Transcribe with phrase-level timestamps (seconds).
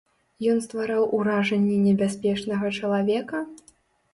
[0.53, 3.45] Ён ствараў уражанне небяспечнага чалавека?